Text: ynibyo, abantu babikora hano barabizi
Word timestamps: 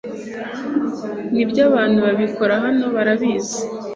ynibyo, 1.31 1.61
abantu 1.69 1.97
babikora 2.05 2.53
hano 2.63 2.85
barabizi 2.95 3.59